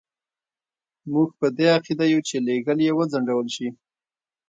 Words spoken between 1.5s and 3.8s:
دې عقیده یو چې لېږل یې وځنډول شي.